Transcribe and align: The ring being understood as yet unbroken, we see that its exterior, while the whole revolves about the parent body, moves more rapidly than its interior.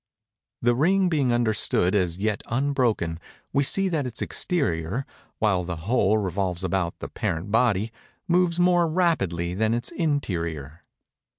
The 0.63 0.73
ring 0.73 1.09
being 1.09 1.31
understood 1.31 1.93
as 1.93 2.17
yet 2.17 2.41
unbroken, 2.47 3.19
we 3.53 3.63
see 3.63 3.87
that 3.89 4.07
its 4.07 4.19
exterior, 4.19 5.05
while 5.37 5.63
the 5.63 5.75
whole 5.85 6.17
revolves 6.17 6.63
about 6.63 6.97
the 6.97 7.07
parent 7.07 7.51
body, 7.51 7.91
moves 8.27 8.59
more 8.59 8.87
rapidly 8.87 9.53
than 9.53 9.75
its 9.75 9.91
interior. 9.91 10.83